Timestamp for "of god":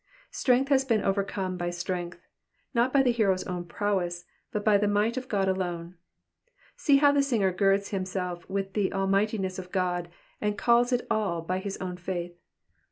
5.15-5.47, 9.59-10.09